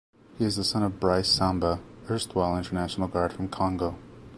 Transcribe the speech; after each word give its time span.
He 0.39 0.45
is 0.45 0.55
the 0.55 0.63
son 0.63 0.81
of 0.81 0.99
Brice 0.99 1.27
Samba, 1.27 1.79
erstwhile 2.09 2.57
international 2.57 3.07
guard 3.07 3.33
from 3.33 3.49
Congo. 3.49 3.99